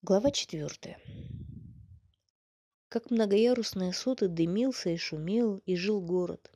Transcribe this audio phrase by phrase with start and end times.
[0.00, 0.96] Глава четвертая.
[2.88, 6.52] Как многоярусные соты дымился и шумел, и жил город.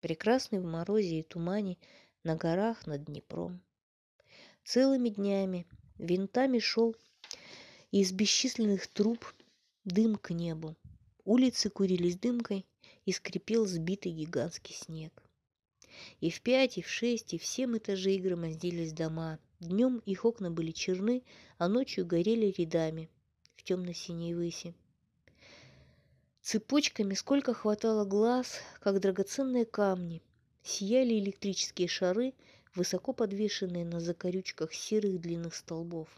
[0.00, 1.78] Прекрасный в морозе и тумане
[2.22, 3.62] на горах над Днепром.
[4.62, 6.94] Целыми днями винтами шел
[7.92, 9.24] из бесчисленных труб
[9.84, 10.76] дым к небу.
[11.24, 12.66] Улицы курились дымкой,
[13.06, 15.22] и скрипел сбитый гигантский снег.
[16.20, 20.50] И в пять, и в шесть, и в семь этажей громоздились дома– Днем их окна
[20.50, 21.22] были черны,
[21.58, 23.10] а ночью горели рядами
[23.56, 24.74] в темно-синей выси.
[26.40, 30.22] Цепочками, сколько хватало глаз, как драгоценные камни,
[30.62, 32.32] сияли электрические шары,
[32.74, 36.08] высоко подвешенные на закорючках серых длинных столбов.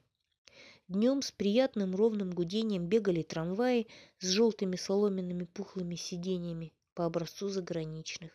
[0.87, 3.89] Днем с приятным ровным гудением бегали трамваи
[4.21, 8.31] с желтыми соломенными пухлыми сиденьями по образцу заграничных.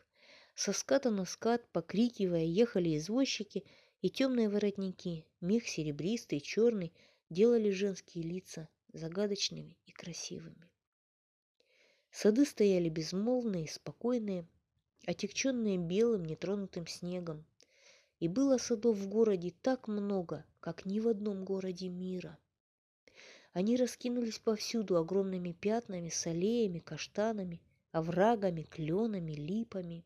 [0.54, 3.64] Со ската на скат, покрикивая, ехали извозчики–
[4.02, 6.94] и темные воротники, мех серебристый, черный,
[7.30, 10.70] делали женские лица загадочными и красивыми.
[12.12, 14.48] Сады стояли безмолвные, спокойные,
[15.06, 17.46] отекченные белым нетронутым снегом.
[18.20, 22.38] И было садов в городе так много, как ни в одном городе мира.
[23.54, 27.62] Они раскинулись повсюду огромными пятнами, с каштанами,
[27.92, 30.04] оврагами, кленами, липами.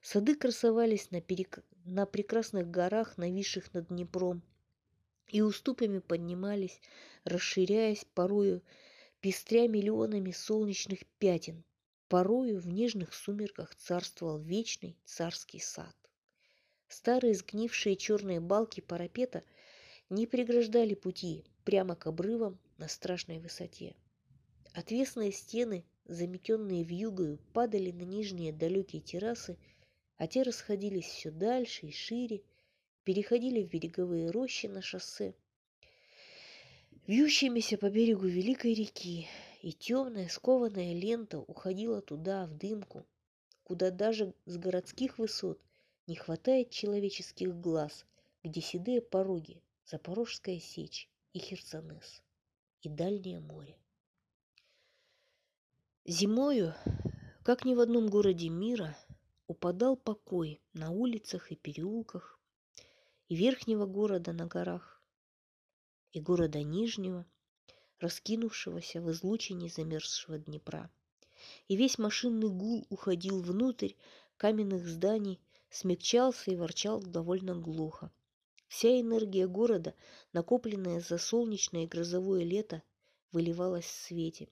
[0.00, 4.42] Сады красовались на, перек на прекрасных горах, нависших над Днепром,
[5.26, 6.80] и уступами поднимались,
[7.24, 8.62] расширяясь порою,
[9.20, 11.64] пестря миллионами солнечных пятен.
[12.08, 15.94] Порою в нежных сумерках царствовал вечный царский сад.
[16.88, 19.42] Старые сгнившие черные балки парапета
[20.08, 23.94] не преграждали пути прямо к обрывам на страшной высоте.
[24.72, 29.56] Отвесные стены, заметенные вьюгою, падали на нижние далекие террасы–
[30.18, 32.42] а те расходились все дальше и шире,
[33.04, 35.34] переходили в береговые рощи на шоссе,
[37.06, 39.28] вьющимися по берегу великой реки,
[39.62, 43.06] и темная скованная лента уходила туда, в дымку,
[43.62, 45.60] куда даже с городских высот
[46.06, 48.04] не хватает человеческих глаз,
[48.42, 52.22] где седые пороги, Запорожская сечь и Херсонес,
[52.82, 53.76] и дальнее море.
[56.04, 56.74] Зимою,
[57.42, 58.96] как ни в одном городе мира,
[59.48, 62.38] упадал покой на улицах и переулках,
[63.28, 65.02] и верхнего города на горах,
[66.12, 67.26] и города Нижнего,
[67.98, 70.90] раскинувшегося в излучине замерзшего Днепра.
[71.66, 73.94] И весь машинный гул уходил внутрь
[74.36, 78.12] каменных зданий, смягчался и ворчал довольно глухо.
[78.68, 79.94] Вся энергия города,
[80.34, 82.82] накопленная за солнечное и грозовое лето,
[83.32, 84.48] выливалась в свете.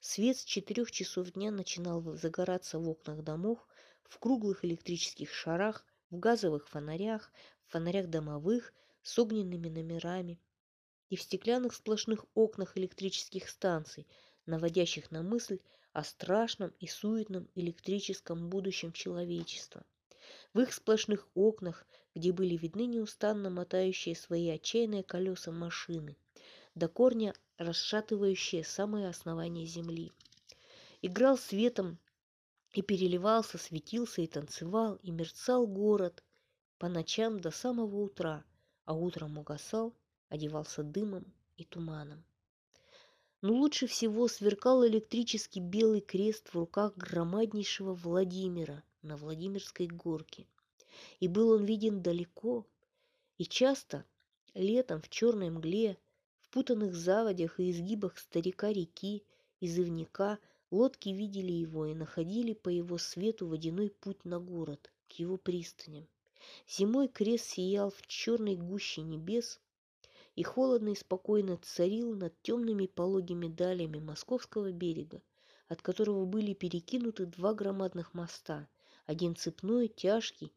[0.00, 3.64] Свет с четырех часов дня начинал загораться в окнах домов,
[4.08, 7.32] в круглых электрических шарах, в газовых фонарях,
[7.66, 8.72] в фонарях домовых
[9.02, 10.38] с огненными номерами
[11.10, 14.06] и в стеклянных сплошных окнах электрических станций,
[14.46, 15.60] наводящих на мысль
[15.92, 19.84] о страшном и суетном электрическом будущем человечества.
[20.52, 26.16] В их сплошных окнах, где были видны неустанно мотающие свои отчаянные колеса машины,
[26.74, 30.12] до корня расшатывающие самое основание земли.
[31.02, 31.98] Играл светом
[32.74, 36.22] и переливался, светился и танцевал, и мерцал город
[36.78, 38.44] по ночам до самого утра,
[38.84, 39.94] а утром угасал,
[40.28, 41.24] одевался дымом
[41.56, 42.24] и туманом.
[43.42, 50.46] Но лучше всего сверкал электрический белый крест в руках громаднейшего Владимира на Владимирской горке.
[51.20, 52.66] И был он виден далеко,
[53.38, 54.04] и часто
[54.54, 55.98] летом в черной мгле,
[56.40, 59.24] в путанных заводях и изгибах старика реки,
[59.60, 60.38] изывника–
[60.70, 66.08] Лодки видели его и находили по его свету водяной путь на город, к его пристаням.
[66.68, 69.60] Зимой крест сиял в черной гуще небес
[70.36, 75.22] и холодно и спокойно царил над темными пологими далями московского берега,
[75.68, 78.68] от которого были перекинуты два громадных моста,
[79.06, 80.52] один цепной, тяжкий,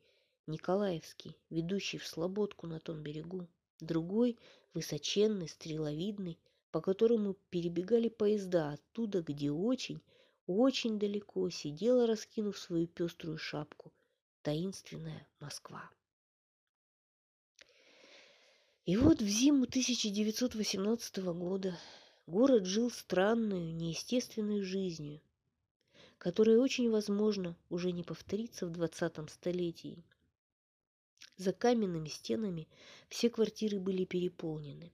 [0.47, 3.47] Николаевский, ведущий в Слободку на том берегу,
[3.79, 4.37] другой–
[4.73, 6.37] высоченный, стреловидный,
[6.71, 10.01] по которому перебегали поезда оттуда, где очень,
[10.45, 13.93] очень далеко сидела, раскинув свою пеструю шапку,
[14.41, 15.89] таинственная Москва.
[18.85, 21.77] И вот в зиму 1918 года
[22.25, 25.21] город жил странную, неестественной жизнью,
[26.17, 30.05] которая очень возможно уже не повторится в 20 столетии.
[31.35, 32.67] За каменными стенами
[33.09, 34.91] все квартиры были переполнены.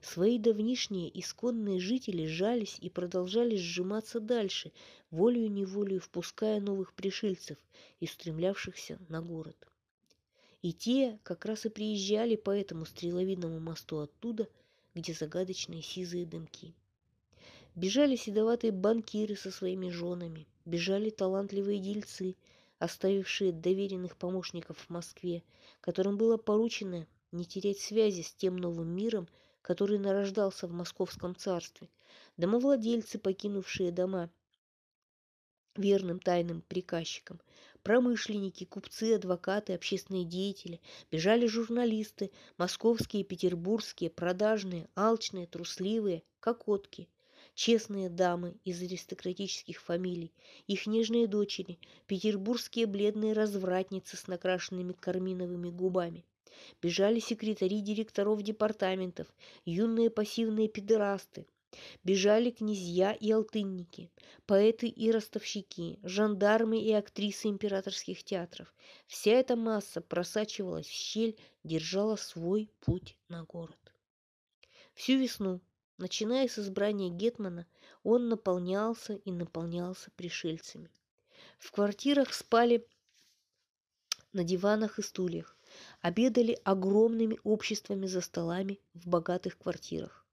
[0.00, 4.72] Свои давнишние исконные жители жались и продолжали сжиматься дальше,
[5.10, 7.58] волею-неволею впуская новых пришельцев
[8.00, 8.06] и
[9.08, 9.56] на город.
[10.62, 14.48] И те как раз и приезжали по этому стреловидному мосту оттуда,
[14.94, 16.74] где загадочные сизые дымки.
[17.74, 22.34] Бежали седоватые банкиры со своими женами, бежали талантливые дельцы,
[22.78, 25.42] оставившие доверенных помощников в Москве,
[25.80, 29.28] которым было поручено не терять связи с тем новым миром,
[29.68, 31.90] который нарождался в московском царстве,
[32.38, 34.30] домовладельцы, покинувшие дома
[35.76, 37.38] верным тайным приказчикам,
[37.82, 40.80] промышленники, купцы, адвокаты, общественные деятели,
[41.10, 47.06] бежали журналисты, московские, петербургские, продажные, алчные, трусливые, кокотки,
[47.54, 50.32] честные дамы из аристократических фамилий,
[50.66, 56.24] их нежные дочери, петербургские бледные развратницы с накрашенными карминовыми губами.
[56.82, 59.26] Бежали секретари директоров департаментов,
[59.64, 61.46] юные пассивные педерасты,
[62.02, 64.10] Бежали князья и алтынники,
[64.46, 68.74] поэты и ростовщики, жандармы и актрисы императорских театров.
[69.06, 73.78] Вся эта масса просачивалась в щель, держала свой путь на город.
[74.94, 75.60] Всю весну
[75.98, 77.66] Начиная с избрания Гетмана,
[78.04, 80.88] он наполнялся и наполнялся пришельцами.
[81.58, 82.86] В квартирах спали
[84.32, 85.56] на диванах и стульях,
[86.00, 90.24] обедали огромными обществами за столами в богатых квартирах.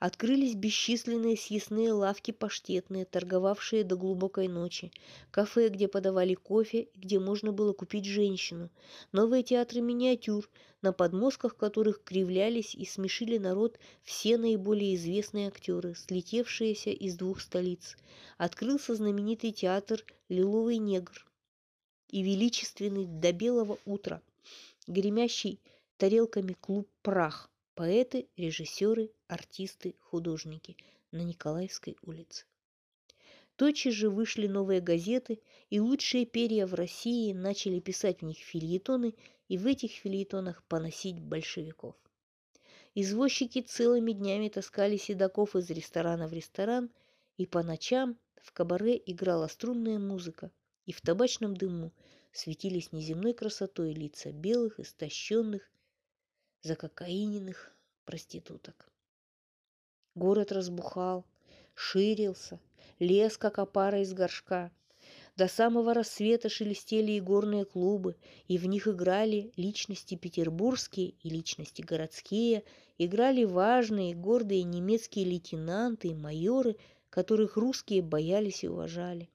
[0.00, 4.92] Открылись бесчисленные съестные лавки паштетные, торговавшие до глубокой ночи,
[5.32, 8.70] кафе, где подавали кофе и где можно было купить женщину,
[9.10, 10.48] новые театры миниатюр,
[10.82, 17.96] на подмостках которых кривлялись и смешили народ все наиболее известные актеры, слетевшиеся из двух столиц.
[18.36, 21.26] Открылся знаменитый театр «Лиловый негр»
[22.08, 24.22] и величественный до белого утра,
[24.88, 25.60] гремящий
[25.98, 30.76] тарелками клуб «Прах», поэты, режиссеры, артисты, художники
[31.12, 32.46] на Николаевской улице.
[33.56, 39.14] Тотчас же вышли новые газеты, и лучшие перья в России начали писать в них фильетоны
[39.48, 41.94] и в этих фильетонах поносить большевиков.
[42.94, 46.90] Извозчики целыми днями таскали седаков из ресторана в ресторан,
[47.36, 50.50] и по ночам в кабаре играла струнная музыка,
[50.86, 51.92] и в табачном дыму
[52.38, 55.68] светились неземной красотой лица белых, истощенных,
[56.62, 57.72] закокаиненных
[58.04, 58.90] проституток.
[60.14, 61.24] Город разбухал,
[61.74, 62.60] ширился,
[63.00, 64.70] лез, как опара из горшка.
[65.36, 71.82] До самого рассвета шелестели и горные клубы, и в них играли личности петербургские и личности
[71.82, 72.64] городские,
[72.98, 76.76] играли важные гордые немецкие лейтенанты и майоры,
[77.10, 79.28] которых русские боялись и уважали.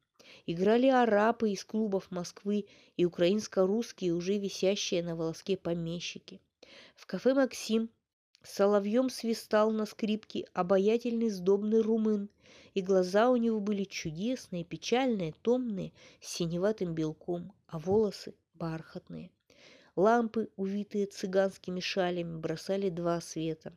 [0.45, 2.65] Играли арапы из клубов Москвы
[2.97, 6.41] и украинско-русские, уже висящие на волоске помещики–
[6.95, 7.89] в кафе «Максим»
[8.41, 12.29] соловьем свистал на скрипке обаятельный сдобный румын,
[12.73, 19.29] и глаза у него были чудесные, печальные, томные, с синеватым белком, а волосы бархатные.
[19.95, 23.71] Лампы, увитые цыганскими шалями, бросали два света.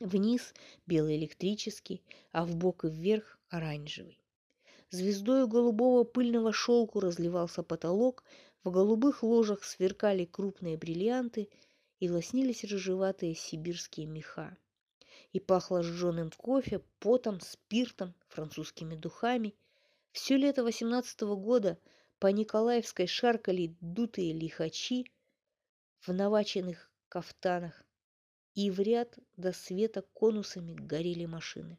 [0.00, 0.54] Вниз
[0.86, 2.02] белый электрический,
[2.32, 4.18] а в бок и вверх оранжевый.
[4.90, 8.24] Звездою голубого пыльного шелку разливался потолок,
[8.64, 11.48] в голубых ложах сверкали крупные бриллианты–
[12.00, 14.56] и лоснились рыжеватые сибирские меха.
[15.32, 19.54] И пахло сжженным кофе, потом, спиртом, французскими духами.
[20.12, 21.78] Все лето восемнадцатого года
[22.18, 25.10] по Николаевской шаркали дутые лихачи
[26.00, 27.82] в наваченных кафтанах,
[28.54, 31.78] и в ряд до света конусами горели машины.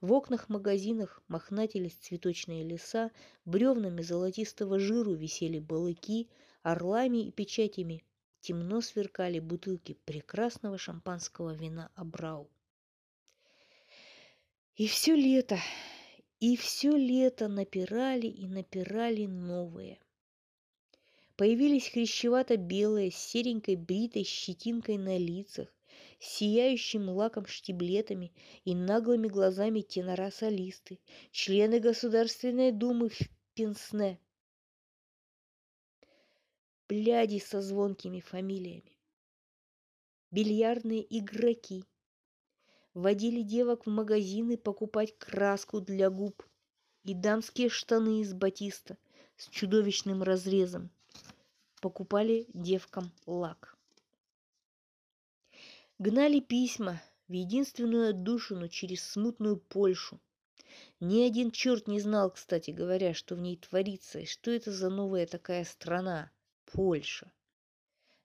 [0.00, 3.10] В окнах магазинах мохнатились цветочные леса,
[3.44, 6.28] бревнами золотистого жиру висели балыки,
[6.62, 8.04] орлами и печатями
[8.40, 12.48] темно сверкали бутылки прекрасного шампанского вина Абрау.
[14.76, 15.58] И все лето,
[16.38, 19.98] и все лето напирали и напирали новые.
[21.36, 25.68] Появились хрящевато-белые с серенькой бритой щетинкой на лицах,
[26.18, 28.32] сияющим лаком штиблетами
[28.64, 30.98] и наглыми глазами тенора-солисты,
[31.30, 33.18] члены Государственной Думы в
[33.54, 34.18] Пенсне,
[36.88, 38.96] бляди со звонкими фамилиями.
[40.30, 41.84] Бильярдные игроки
[42.94, 46.42] водили девок в магазины покупать краску для губ
[47.04, 48.98] и дамские штаны из батиста
[49.36, 50.90] с чудовищным разрезом.
[51.80, 53.75] Покупали девкам лак.
[55.98, 60.20] Гнали письма в единственную отдушину через смутную Польшу.
[61.00, 64.90] Ни один черт не знал, кстати говоря, что в ней творится, и что это за
[64.90, 66.30] новая такая страна,
[66.70, 67.32] Польша.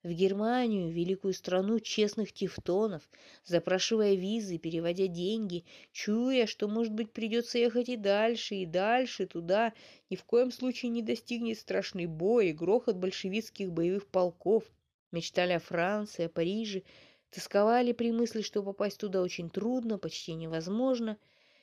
[0.04, 3.10] В Германию, великую страну честных тевтонов,
[3.46, 5.64] запрашивая визы, переводя деньги,
[5.94, 9.74] чуя, что, может быть, придется ехать и дальше, и дальше, туда,
[10.10, 14.66] ни в коем случае не достигнет страшный бой и грохот большевистских боевых полков,
[15.14, 16.84] мечтали о Франции, о Париже,
[17.32, 21.18] Тосковали при мысли, что попасть туда очень трудно, почти невозможно.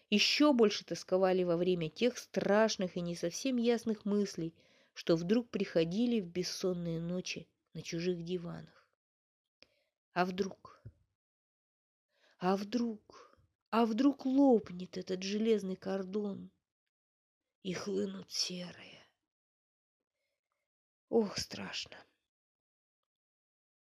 [0.09, 4.55] Еще больше тосковали во время тех страшных и не совсем ясных мыслей,
[4.95, 8.89] что вдруг приходили в бессонные ночи на чужих диванах.
[10.15, 10.83] А вдруг?
[12.39, 13.39] А вдруг?
[13.71, 16.51] А вдруг лопнет этот железный кордон
[17.63, 19.07] и хлынут серые?
[21.11, 22.08] Ох, страшно.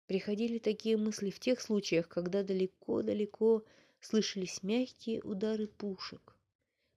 [0.09, 3.63] Приходили такие мысли в тех случаях, когда далеко-далеко
[4.01, 6.35] слышались мягкие удары пушек.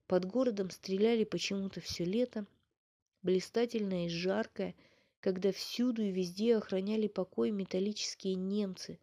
[0.07, 2.47] Под городом стреляли почему-то все лето,
[3.21, 4.73] блистательное и жаркое,
[5.19, 8.99] когда всюду и везде охраняли покой металлические немцы.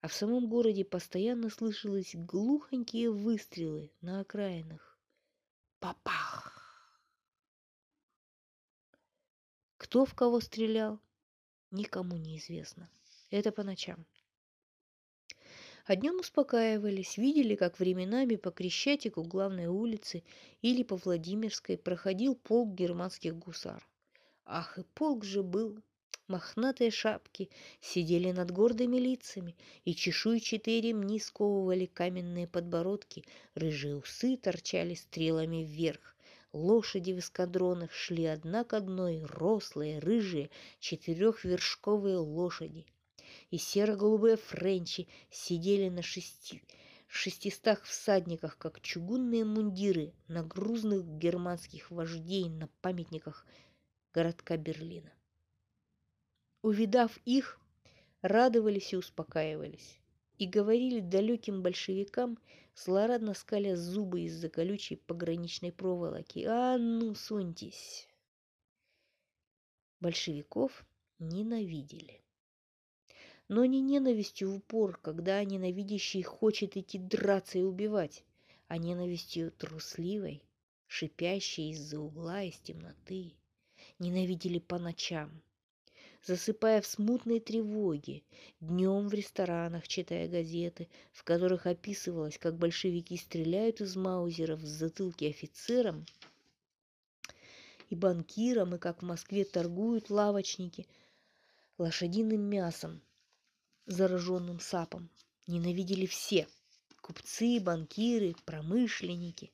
[0.00, 4.98] А в самом городе постоянно слышалось глухонькие выстрелы на окраинах.
[5.80, 6.98] Папах!
[9.76, 10.98] Кто в кого стрелял,
[11.70, 12.88] никому не известно.
[13.30, 14.06] Это по ночам.
[15.86, 20.24] А днем успокаивались, видели, как временами по Крещатику главной улицы
[20.60, 23.86] или по Владимирской проходил полк германских гусар.
[24.44, 25.80] Ах, и полк же был!
[26.26, 29.54] Мохнатые шапки сидели над гордыми лицами,
[29.84, 33.22] и чешуйчатые ремни сковывали каменные подбородки,
[33.54, 36.15] рыжие усы торчали стрелами вверх,
[36.56, 40.48] Лошади в эскадронах шли одна к одной, рослые, рыжие,
[40.80, 42.86] четырехвершковые лошади.
[43.50, 46.62] И серо-голубые френчи сидели на шести,
[47.08, 53.44] шестистах всадниках, как чугунные мундиры на грузных германских вождей на памятниках
[54.14, 55.12] городка Берлина.
[56.62, 57.60] Увидав их,
[58.22, 60.00] радовались и успокаивались,
[60.38, 62.38] и говорили далеким большевикам–
[62.76, 66.44] злорадно скаля зубы из-за колючей пограничной проволоки.
[66.44, 68.08] «А ну, суньтесь!»
[70.00, 70.84] Большевиков
[71.18, 72.20] ненавидели.
[73.48, 78.24] Но не ненавистью в упор, когда ненавидящий хочет идти драться и убивать,
[78.68, 80.42] а ненавистью трусливой,
[80.86, 83.34] шипящей из-за угла, из темноты.
[83.98, 85.42] Ненавидели по ночам,
[86.26, 88.22] засыпая в смутной тревоге,
[88.60, 95.24] днем в ресторанах читая газеты, в которых описывалось, как большевики стреляют из маузеров в затылки
[95.26, 96.04] офицерам
[97.90, 100.88] и банкирам, и как в Москве торгуют лавочники
[101.78, 103.00] лошадиным мясом,
[103.86, 105.08] зараженным сапом.
[105.46, 106.48] Ненавидели все–
[107.00, 109.52] купцы, банкиры, промышленники.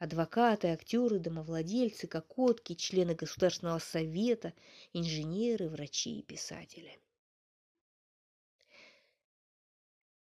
[0.00, 4.54] Адвокаты, актеры, домовладельцы, кокотки, члены Государственного совета,
[4.94, 6.98] инженеры, врачи и писатели.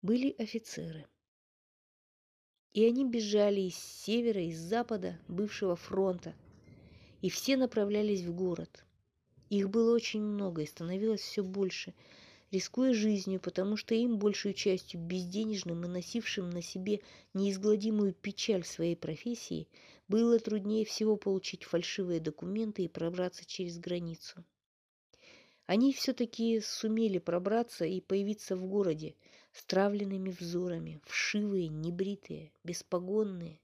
[0.03, 1.07] Были офицеры.
[2.73, 6.35] И они бежали из севера, из запада, бывшего фронта.
[7.23, 8.85] И все направлялись в город.
[9.49, 11.95] Их было очень много и становилось все больше–
[12.51, 17.01] рискуя жизнью, потому что им, большей частью безденежным и носившим на себе
[17.35, 19.69] неизгладимую печаль своей профессии,
[20.09, 24.45] было труднее всего получить фальшивые документы и пробраться через границу.
[25.67, 29.15] Они все-таки сумели пробраться и появиться в городе
[29.53, 33.61] с травленными взорами, вшивые, небритые, беспогонные,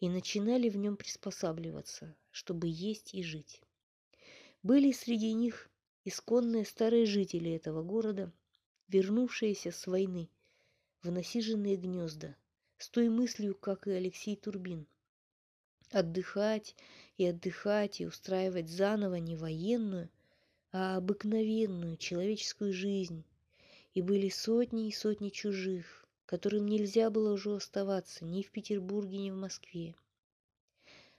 [0.00, 3.62] и начинали в нем приспосабливаться, чтобы есть и жить.
[4.62, 5.70] Были среди них
[6.06, 8.32] исконные старые жители этого города,
[8.86, 10.30] вернувшиеся с войны
[11.02, 12.36] в насиженные гнезда,
[12.78, 14.86] с той мыслью, как и Алексей Турбин.
[15.90, 16.76] Отдыхать
[17.16, 20.08] и отдыхать и устраивать заново не военную,
[20.70, 23.24] а обыкновенную человеческую жизнь.
[23.92, 29.32] И были сотни и сотни чужих, которым нельзя было уже оставаться ни в Петербурге, ни
[29.32, 29.96] в Москве.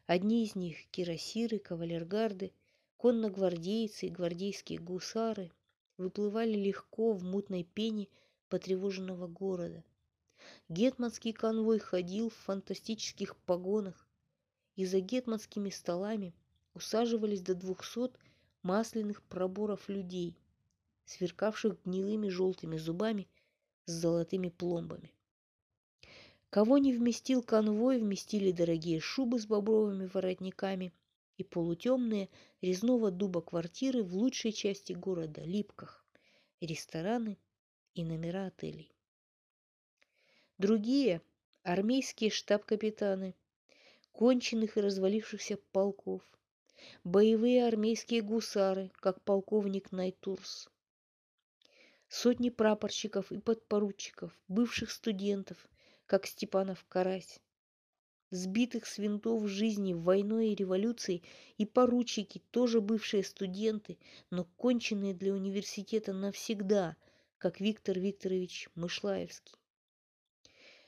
[0.06, 2.54] Одни из них– кирасиры, кавалергарды–
[2.98, 5.52] Конногвардейцы и гвардейские гусары
[5.98, 8.08] выплывали легко в мутной пене
[8.50, 9.84] потревоженного города.
[10.68, 14.08] Гетманский конвой ходил в фантастических погонах,
[14.76, 16.34] и за гетманскими столами
[16.74, 18.18] усаживались до двухсот
[18.64, 20.36] масляных проборов людей,
[21.06, 23.28] сверкавших гнилыми желтыми зубами
[23.86, 25.14] с золотыми пломбами.
[26.50, 30.92] Кого не вместил конвой, вместили дорогие шубы с бобровыми воротниками–
[31.38, 32.30] и полутемные
[32.62, 36.06] резного дуба квартиры в лучшей части города, Липках,
[36.60, 37.38] рестораны
[37.94, 38.92] и номера отелей.
[40.58, 41.22] Другие–
[41.64, 43.36] армейские штаб-капитаны,
[44.12, 46.24] конченных и развалившихся полков,
[47.04, 50.70] боевые армейские гусары, как полковник Найтурс,
[52.08, 55.58] сотни прапорщиков и подпоручиков, бывших студентов,
[56.08, 57.40] как Степанов Карась,
[58.30, 61.24] сбитых с винтов жизни войной и революцией,
[61.58, 63.98] и поручики, тоже бывшие студенты,
[64.30, 66.96] но конченые для университета навсегда,
[67.38, 69.56] как Виктор Викторович Мышлаевский.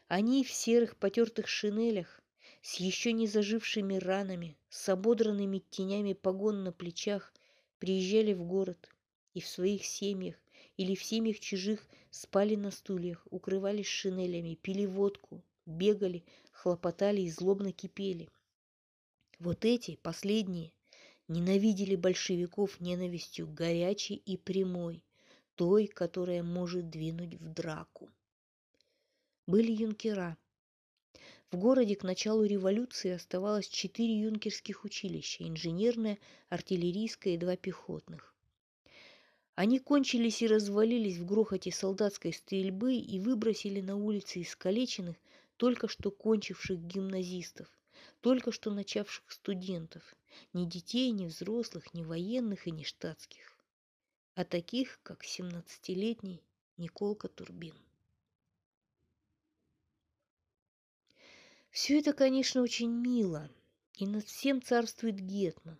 [0.07, 2.21] Они в серых потертых шинелях,
[2.61, 7.33] с еще не зажившими ранами, с ободранными тенями погон на плечах,
[7.77, 8.89] приезжали в город
[9.33, 10.35] и в своих семьях
[10.77, 16.23] или в семьях чужих спали на стульях, укрывались шинелями, пили водку, бегали,
[16.59, 18.29] хлопотали и злобно кипели.
[19.39, 20.73] Вот эти, последние,
[21.29, 25.01] ненавидели большевиков ненавистью горячей и прямой,
[25.55, 28.09] той, которая может двинуть в драку.
[29.47, 30.37] Были юнкера.
[31.49, 38.35] В городе к началу революции оставалось четыре юнкерских училища– инженерное, артиллерийское и два пехотных.
[39.55, 45.15] Они кончились и развалились в грохоте солдатской стрельбы и выбросили на улицы искалеченных,
[45.59, 47.67] только что кончивших гимназистов,
[48.21, 50.15] только что начавших студентов,
[50.53, 53.57] ни детей, ни взрослых, ни военных и ни штатских,
[54.35, 56.41] а таких, как 17-летний
[56.77, 57.75] Николка Турбин.
[61.71, 63.51] Все это, конечно, очень мило,
[63.97, 65.77] и над всем царствует Гетман.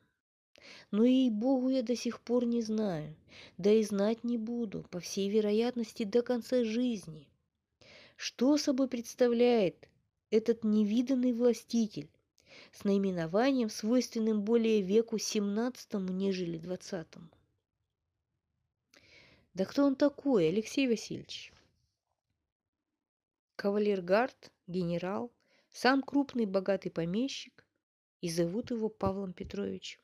[0.92, 3.16] Но ей-богу я до сих пор не знаю,
[3.58, 7.30] да и знать не буду, по всей вероятности, до конца жизни.
[8.22, 9.88] Что собой представляет
[10.30, 12.12] этот невиданный властитель
[12.74, 17.24] с наименованием, свойственным более веку XVII, нежели XX?
[19.54, 21.54] Да кто он такой, Алексей Васильевич?
[23.56, 25.32] Кавалергард, генерал,
[25.72, 27.66] сам крупный богатый помещик,
[28.20, 30.02] и зовут его Павлом Петровичем.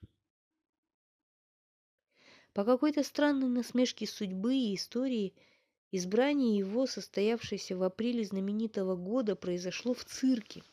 [2.54, 5.36] По какой-то странной насмешке судьбы и истории
[5.98, 10.64] избрание его, состоявшееся в апреле знаменитого года, произошло в цирке.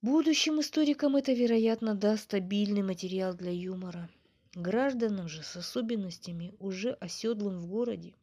[0.00, 4.08] Будущим историкам это, вероятно, даст стабильный материал для юмора.
[4.54, 8.14] Гражданам же с особенностями, уже оседлым в городе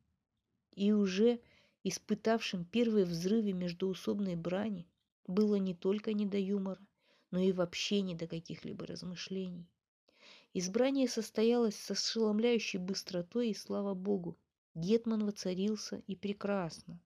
[0.74, 1.40] и уже
[1.84, 4.88] испытавшим первые взрывы междуусобной брани,
[5.28, 6.86] было не только не до юмора,
[7.32, 9.68] но и вообще не до каких-либо размышлений.
[10.54, 14.38] Избрание состоялось со ошеломляющей быстротой, и слава богу,
[14.76, 17.00] Гетман воцарился и прекрасно.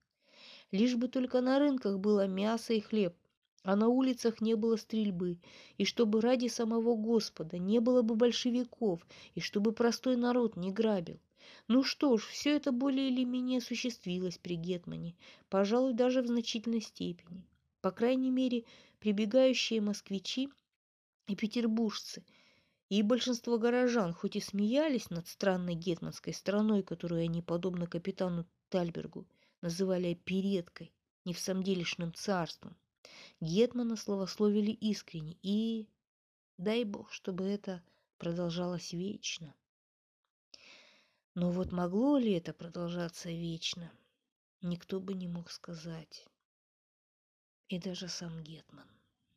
[0.72, 3.14] Лишь бы только на рынках было мясо и хлеб,
[3.62, 5.38] а на улицах не было стрельбы,
[5.78, 9.06] и чтобы ради самого Господа не было бы большевиков,
[9.36, 11.20] и чтобы простой народ не грабил.
[11.68, 15.14] Ну что ж, все это более или менее осуществилось при Гетмане,
[15.48, 17.44] пожалуй, даже в значительной степени.
[17.82, 18.64] По крайней мере,
[18.98, 20.50] прибегающие москвичи
[21.28, 22.24] и петербуржцы–
[22.90, 29.26] и большинство горожан, хоть и смеялись над странной гетманской страной, которую они, подобно капитану Тальбергу,
[29.62, 30.92] называли опереткой,
[31.24, 32.76] не в самом делешным царством,
[33.40, 35.88] Гетмана словословили искренне и...
[36.58, 37.82] Дай бог, чтобы это
[38.18, 39.54] продолжалось вечно.
[41.34, 43.90] Но вот могло ли это продолжаться вечно,
[44.60, 46.26] никто бы не мог сказать.
[47.68, 48.88] И даже сам Гетман.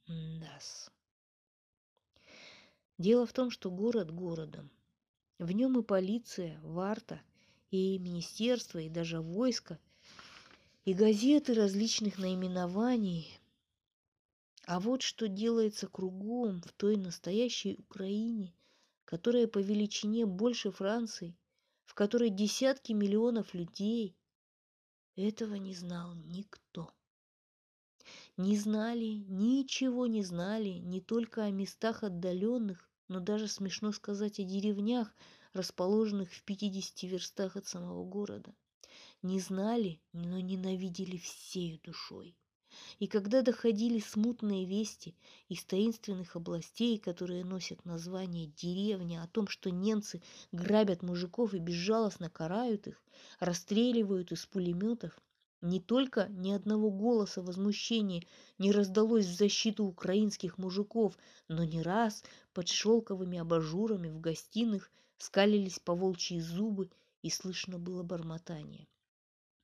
[0.08, 0.92] Дас.
[2.97, 4.69] Дело в том, что город городом.
[5.39, 7.21] В нем и полиция, варта,
[7.71, 9.79] и министерство, и даже войско,
[10.86, 13.39] и газеты различных наименований.
[14.65, 18.53] А вот что делается кругом в той настоящей Украине,
[19.06, 21.36] которая по величине больше Франции,
[21.86, 24.15] в которой десятки миллионов людей,
[25.15, 26.93] этого не знал никто.
[28.38, 34.43] Не знали, ничего не знали, не только о местах отдаленных, но даже смешно сказать о
[34.43, 35.13] деревнях,
[35.54, 38.56] расположенных в 50 верстах от самого города.
[39.22, 42.36] Не знали, но ненавидели всею душой.
[42.98, 45.15] И когда доходили смутные вести
[45.48, 52.32] из таинственных областей, которые носят название деревня, о том, что немцы грабят мужиков и безжалостно
[52.32, 53.04] карают их,
[53.39, 55.15] расстреливают из пулеметов,
[55.63, 58.23] не только ни одного голоса возмущения
[58.58, 62.23] не раздалось в защиту украинских мужиков, но не раз
[62.54, 66.89] под шелковыми абажурами в гостиных скалились поволчьи зубы,
[67.21, 68.88] и слышно было бормотание.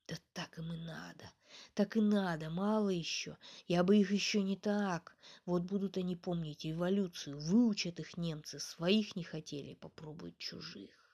[0.07, 1.31] Да так им и надо,
[1.73, 3.38] так и надо, мало еще.
[3.67, 5.17] Я бы их еще не так.
[5.45, 11.09] Вот будут они помнить эволюцию, выучат их немцы, своих не хотели, попробуют чужих.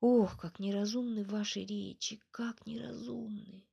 [0.00, 3.64] Ох, как неразумны ваши речи, как неразумны.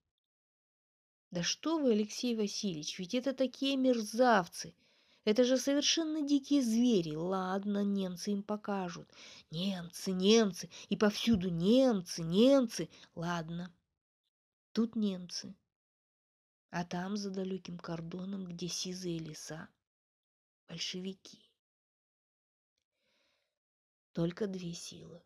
[1.31, 4.73] Да что вы, Алексей Васильевич, ведь это такие мерзавцы.
[5.23, 7.15] Это же совершенно дикие звери.
[7.15, 9.09] Ладно, немцы им покажут.
[9.51, 12.89] Немцы, немцы, и повсюду немцы, немцы.
[13.13, 13.71] Ладно,
[14.71, 15.55] тут немцы.
[16.69, 19.69] А там, за далеким кордоном, где сизые леса,
[20.67, 21.51] большевики.
[24.13, 25.21] Только две силы